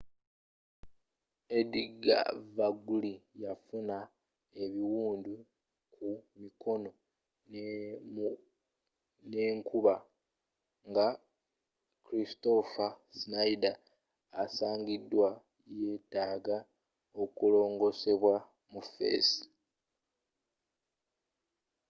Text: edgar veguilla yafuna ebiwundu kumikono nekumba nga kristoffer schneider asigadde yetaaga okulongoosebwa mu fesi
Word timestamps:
edgar 1.59 2.27
veguilla 2.55 3.13
yafuna 3.43 3.97
ebiwundu 4.63 5.33
kumikono 5.93 6.91
nekumba 9.31 9.95
nga 10.89 11.07
kristoffer 12.05 12.91
schneider 13.17 13.75
asigadde 14.41 15.21
yetaaga 15.79 16.57
okulongoosebwa 17.21 18.35
mu 18.71 18.81
fesi 18.93 19.43